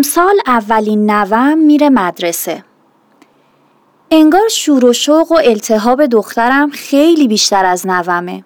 [0.00, 2.64] امسال اولین نوم میره مدرسه.
[4.10, 8.44] انگار شور و شوق و التهاب دخترم خیلی بیشتر از نومه.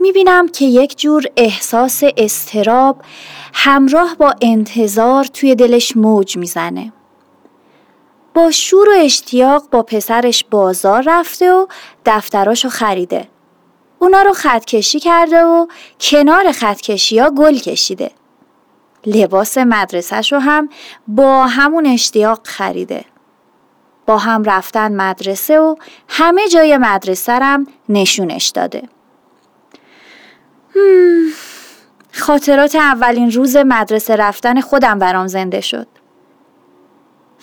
[0.00, 2.96] می‌بینم که یک جور احساس استراب
[3.54, 6.92] همراه با انتظار توی دلش موج می‌زنه.
[8.34, 11.66] با شور و اشتیاق با پسرش بازار رفته و
[12.06, 13.28] دفتراشو خریده.
[13.98, 15.66] اونا رو خطکشی کرده و
[16.00, 18.10] کنار خطکشی ها گل کشیده.
[19.06, 20.68] لباس مدرسهش رو هم
[21.08, 23.04] با همون اشتیاق خریده.
[24.06, 25.76] با هم رفتن مدرسه و
[26.08, 28.82] همه جای مدرسه رم نشونش داده.
[32.12, 35.86] خاطرات اولین روز مدرسه رفتن خودم برام زنده شد.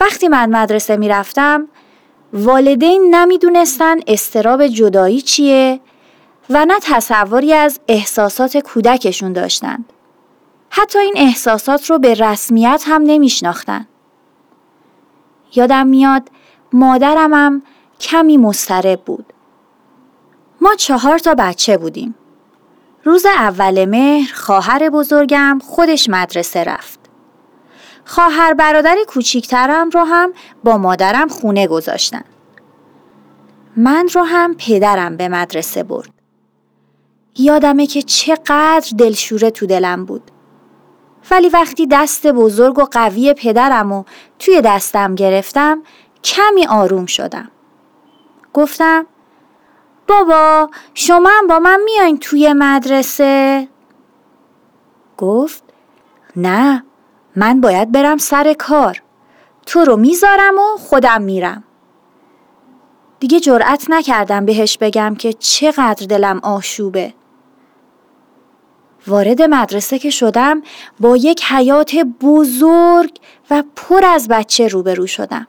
[0.00, 1.68] وقتی من مدرسه می‌رفتم
[2.32, 5.80] والدین نمی‌دونستن استراب جدایی چیه
[6.50, 9.92] و نه تصوری از احساسات کودکشون داشتند.
[10.70, 13.86] حتی این احساسات رو به رسمیت هم نمیشناختن.
[15.54, 16.30] یادم میاد
[16.72, 17.62] مادرمم
[18.00, 19.32] کمی مسترب بود.
[20.60, 22.14] ما چهار تا بچه بودیم.
[23.04, 27.00] روز اول مهر خواهر بزرگم خودش مدرسه رفت.
[28.04, 30.32] خواهر برادر کوچیکترم رو هم
[30.64, 32.24] با مادرم خونه گذاشتن.
[33.76, 36.10] من رو هم پدرم به مدرسه برد.
[37.38, 40.30] یادمه که چقدر دلشوره تو دلم بود.
[41.30, 44.04] ولی وقتی دست بزرگ و قوی پدرم و
[44.38, 45.82] توی دستم گرفتم
[46.24, 47.50] کمی آروم شدم.
[48.54, 49.06] گفتم
[50.08, 53.68] بابا شما هم با من میاین توی مدرسه؟
[55.16, 55.64] گفت
[56.36, 56.84] نه
[57.36, 59.02] من باید برم سر کار.
[59.66, 61.64] تو رو می‌ذارم و خودم میرم.
[63.20, 67.14] دیگه جرأت نکردم بهش بگم که چقدر دلم آشوبه.
[69.06, 70.62] وارد مدرسه که شدم
[71.00, 73.10] با یک حیات بزرگ
[73.50, 75.46] و پر از بچه روبرو شدم.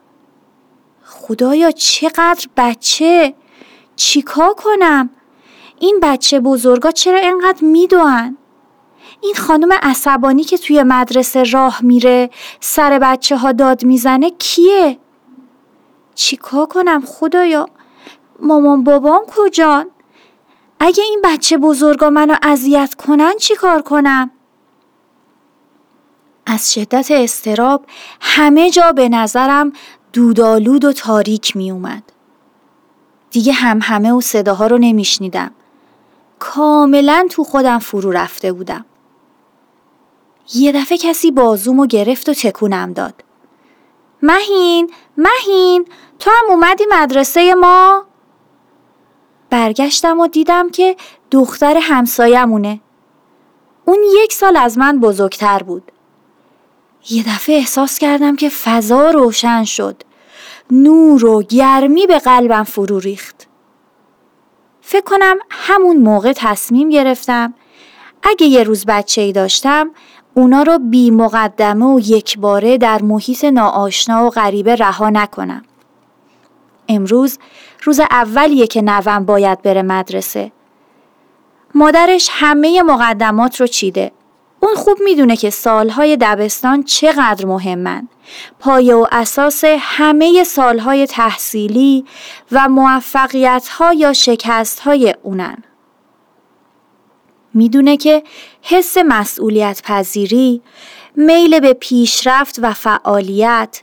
[1.04, 3.34] خدایا چقدر بچه
[3.96, 5.10] چیکار کنم؟
[5.80, 8.36] این بچه بزرگا چرا اینقدر میدوان؟
[9.20, 12.30] این خانم عصبانی که توی مدرسه راه میره
[12.60, 14.98] سر بچه ها داد می‌زنه کیه؟
[16.14, 17.68] چیکار کنم خدایا؟
[18.40, 19.86] مامان بابام کجان؟
[20.80, 24.30] اگه این بچه بزرگا منو اذیت کنن چی کار کنم؟
[26.46, 27.84] از شدت استراب
[28.20, 29.72] همه جا به نظرم
[30.12, 32.02] دودالود و تاریک می اومد.
[33.30, 35.50] دیگه هم همه و صداها رو نمیشنیدم.
[36.38, 38.84] کاملا تو خودم فرو رفته بودم.
[40.54, 43.24] یه دفعه کسی بازومو گرفت و تکونم داد.
[44.22, 45.86] مهین، مهین،
[46.18, 48.07] تو هم اومدی مدرسه ما؟
[49.50, 50.96] برگشتم و دیدم که
[51.30, 52.80] دختر همسایمونه.
[53.84, 55.92] اون یک سال از من بزرگتر بود.
[57.10, 60.02] یه دفعه احساس کردم که فضا روشن شد.
[60.70, 63.46] نور و گرمی به قلبم فرو ریخت.
[64.80, 67.54] فکر کنم همون موقع تصمیم گرفتم
[68.22, 69.90] اگه یه روز بچه ای داشتم
[70.34, 75.62] اونا رو بی مقدمه و یک باره در محیط ناآشنا و غریبه رها نکنم.
[76.88, 77.38] امروز
[77.82, 80.52] روز اولیه که نوم باید بره مدرسه.
[81.74, 84.12] مادرش همه مقدمات رو چیده.
[84.60, 88.08] اون خوب می‌دونه که سالهای دبستان چقدر مهمن.
[88.58, 92.04] پایه و اساس همه سالهای تحصیلی
[92.52, 95.62] و موفقیتها یا شکستهای اونن.
[97.54, 98.22] می‌دونه که
[98.62, 100.62] حس مسئولیت پذیری،
[101.16, 103.82] میل به پیشرفت و فعالیت،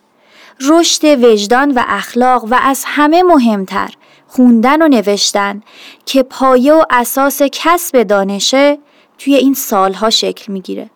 [0.61, 3.93] رشد وجدان و اخلاق و از همه مهمتر
[4.27, 5.61] خوندن و نوشتن
[6.05, 8.77] که پایه و اساس کسب دانشه
[9.17, 10.89] توی این سالها شکل می‌گیره.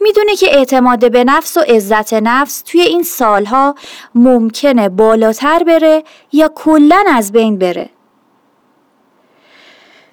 [0.00, 3.74] می‌دونه که اعتماد به نفس و عزت نفس توی این سالها
[4.14, 7.90] ممکنه بالاتر بره یا کلا از بین بره.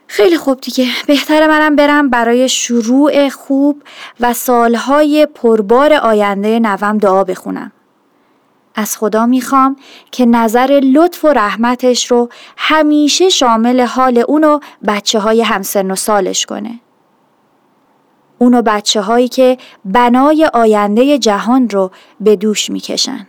[0.07, 3.83] خیلی خوب دیگه بهتر منم برم برای شروع خوب
[4.19, 7.71] و سالهای پربار آینده نوم دعا بخونم.
[8.75, 9.75] از خدا می‌خوام
[10.11, 15.95] که نظر لطف و رحمتش رو همیشه شامل حال اون و بچه های همسن و
[15.95, 16.79] سالش کنه.
[18.37, 23.27] اونو بچه هایی که بنای آینده جهان رو به دوش می‌کشن.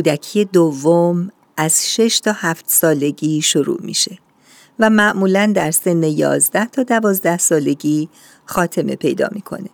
[0.00, 4.18] کودکی دوم از 6 تا 7 سالگی شروع میشه
[4.78, 8.08] و معمولا در سن 11 تا 12 سالگی
[8.44, 9.68] خاتمه پیدا می‌کنه.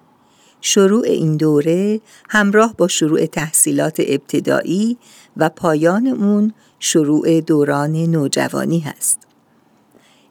[0.61, 4.99] شروع این دوره همراه با شروع تحصیلات ابتدایی
[5.37, 9.19] و پایان اون شروع دوران نوجوانی هست.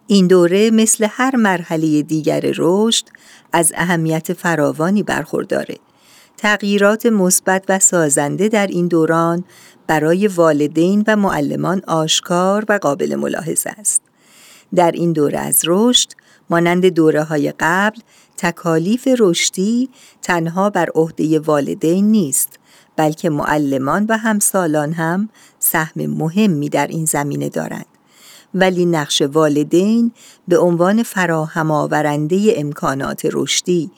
[0.08, 3.06] این دوره مثل هر مرحله دیگر رشد
[3.52, 5.78] از اهمیت فراوانی برخورداره
[6.38, 9.44] تغییرات مثبت و سازنده در این دوران
[9.88, 14.02] برای والدین و معلمان آشکار و قابل ملاحظه است.
[14.76, 16.10] در این دوره از رشد
[16.50, 18.00] مانند دوره های قبل
[18.38, 19.90] تکالیف رشدی
[20.22, 22.60] تنها بر عهده والدین نیست
[22.96, 25.30] بلکه معلمان و همسالان هم
[25.60, 27.86] سهم مهمی در این زمینه دارند
[28.54, 30.12] ولی نقش والدین
[30.48, 33.92] به عنوان فراهم آورنده امکانات رشدی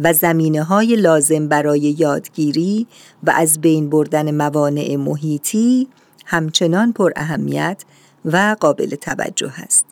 [0.00, 2.86] و زمینه های لازم برای یادگیری
[3.22, 5.88] و از بین بردن موانع محیطی
[6.26, 7.84] همچنان پر اهمیت
[8.24, 9.86] و قابل توجه است.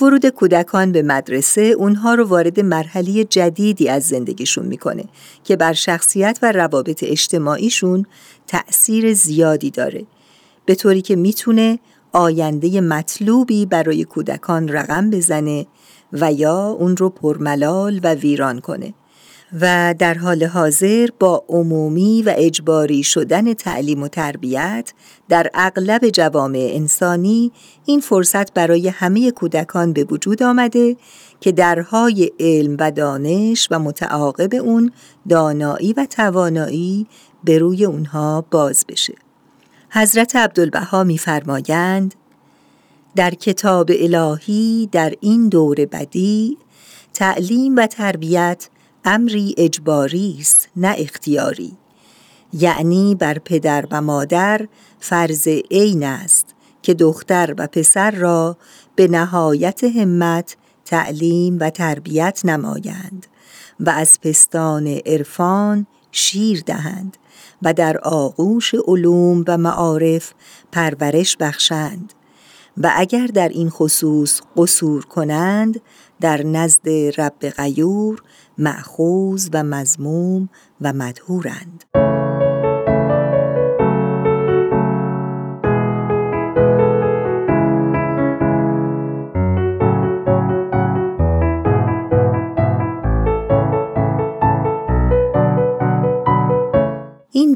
[0.00, 5.04] ورود کودکان به مدرسه اونها رو وارد مرحله جدیدی از زندگیشون می‌کنه
[5.44, 8.06] که بر شخصیت و روابط اجتماعیشون
[8.46, 10.04] تأثیر زیادی داره
[10.66, 11.78] به طوری که می‌تونه
[12.12, 15.66] آینده مطلوبی برای کودکان رقم بزنه
[16.12, 18.94] و یا اون رو پرملال و ویران کنه
[19.60, 24.92] و در حال حاضر با عمومی و اجباری شدن تعلیم و تربیت
[25.28, 27.52] در اغلب جوامع انسانی
[27.84, 30.96] این فرصت برای همه کودکان به وجود آمده
[31.40, 34.92] که درهای علم و دانش و متعاقب اون
[35.28, 37.06] دانایی و توانایی
[37.44, 39.29] به روی اونها باز بشه.
[39.92, 42.14] حضرت عبدالبها میفرمایند
[43.16, 46.58] در کتاب الهی در این دور بدی
[47.14, 48.68] تعلیم و تربیت
[49.04, 51.72] امری اجباری است نه اختیاری.
[52.52, 54.68] یعنی بر پدر و مادر
[55.00, 56.46] فرض عین است
[56.82, 58.56] که دختر و پسر را
[58.96, 63.26] به نهایت همت تعلیم و تربیت نمایند
[63.80, 67.16] و از پستان عرفان شیر دهند.
[67.62, 70.32] و در آغوش علوم و معارف
[70.72, 72.12] پرورش بخشند
[72.76, 75.80] و اگر در این خصوص قصور کنند
[76.20, 78.22] در نزد رب غیور
[78.58, 80.48] معخوز و مزموم
[80.80, 81.84] و مدهورند.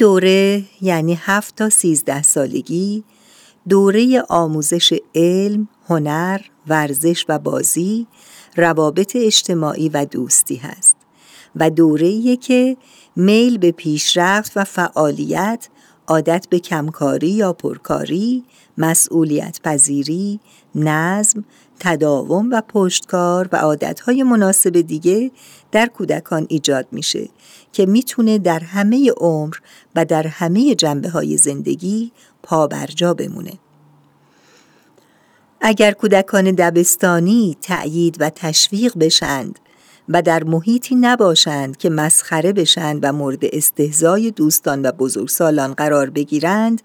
[0.04, 3.04] دوره یعنی هفت تا سیزده سالگی
[3.68, 8.06] دوره آموزش علم، هنر، ورزش و بازی،
[8.56, 10.96] روابط اجتماعی و دوستی هست
[11.56, 12.76] و دوره که
[13.16, 15.68] میل به پیشرفت و فعالیت،
[16.06, 18.44] عادت به کمکاری یا پرکاری،
[18.78, 20.40] مسئولیت پذیری،
[20.74, 21.44] نظم،
[21.80, 25.30] تداوم و پشتکار و عادتهای مناسب دیگه
[25.72, 27.28] در کودکان ایجاد میشه
[27.72, 29.54] که می‌تونه در همه عمر
[29.96, 32.12] و در همه جنبه های زندگی
[32.42, 33.52] پابرجا بمونه.
[35.60, 39.58] اگر کودکان دبستانی تأیید و تشویق بشند
[40.08, 46.82] و در محیطی نباشند که مسخره بشند و مورد استهزای دوستان و بزرگسالان قرار بگیرند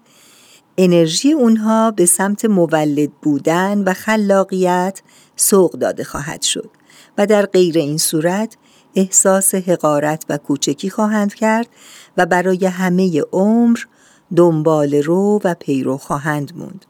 [0.82, 5.02] انرژی اونها به سمت مولد بودن و خلاقیت
[5.36, 6.70] سوق داده خواهد شد
[7.18, 8.56] و در غیر این صورت
[8.94, 11.68] احساس حقارت و کوچکی خواهند کرد
[12.16, 13.78] و برای همه عمر
[14.36, 16.84] دنبال رو و پیرو خواهند موند.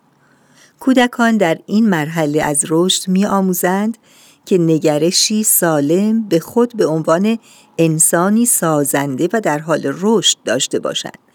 [0.80, 3.98] کودکان در این مرحله از رشد می آموزند
[4.44, 7.38] که نگرشی سالم به خود به عنوان
[7.78, 11.29] انسانی سازنده و در حال رشد داشته باشند.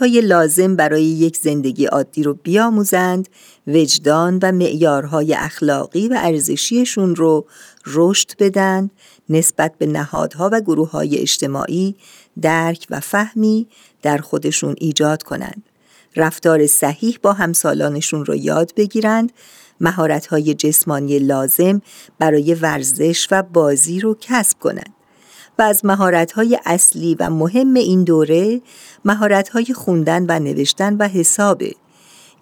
[0.00, 3.28] های لازم برای یک زندگی عادی رو بیاموزند،
[3.66, 7.46] وجدان و معیارهای اخلاقی و ارزشیشون رو
[7.86, 8.90] رشد بدن،
[9.28, 11.94] نسبت به نهادها و گروه های اجتماعی
[12.42, 13.66] درک و فهمی
[14.02, 15.62] در خودشون ایجاد کنند.
[16.16, 19.32] رفتار صحیح با همسالانشون رو یاد بگیرند
[19.80, 21.82] مهارت‌های جسمانی لازم
[22.18, 24.97] برای ورزش و بازی رو کسب کنند.
[25.58, 28.60] و از مهارت‌های اصلی و مهم این دوره
[29.04, 31.74] مهارت‌های خوندن و نوشتن و حسابه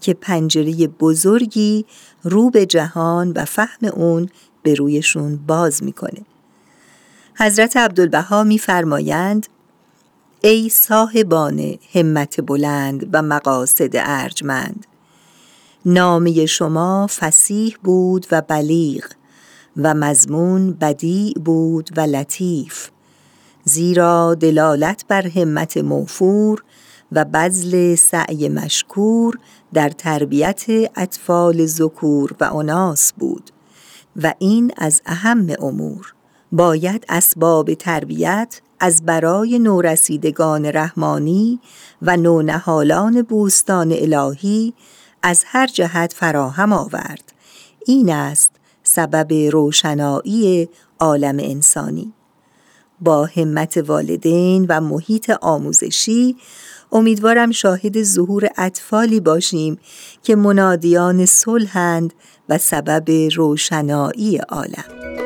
[0.00, 1.84] که پنجره بزرگی
[2.22, 4.28] رو به جهان و فهم اون
[4.62, 6.20] به رویشون باز می‌کنه.
[7.38, 9.46] حضرت عبدالبها میفرمایند
[10.40, 14.86] ای صاحبان همت بلند و مقاصد ارجمند
[15.84, 19.04] نامه شما فسیح بود و بلیغ
[19.76, 22.88] و مضمون بدیع بود و لطیف
[23.68, 26.64] زیرا دلالت بر همت موفور
[27.12, 29.38] و بذل سعی مشکور
[29.74, 30.64] در تربیت
[30.96, 33.50] اطفال ذکور و اناس بود
[34.22, 36.14] و این از اهم امور.
[36.52, 41.60] باید اسباب تربیت از برای نورسیدگان رحمانی
[42.02, 44.74] و نونهالان بوستان الهی
[45.22, 47.32] از هر جهت فراهم آورد.
[47.86, 48.50] این است
[48.82, 50.68] سبب روشنایی
[51.00, 52.12] عالم انسانی.
[53.00, 56.36] با همت والدین و محیط آموزشی
[56.92, 59.78] امیدوارم شاهد ظهور اطفالی باشیم
[60.22, 62.14] که منادیان صلحند
[62.48, 65.25] و سبب روشنایی عالم.